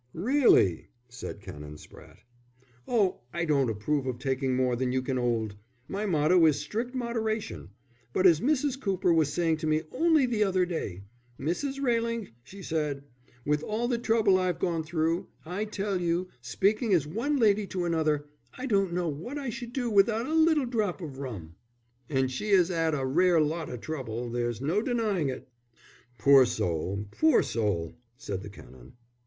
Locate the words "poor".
26.17-26.43, 27.11-27.43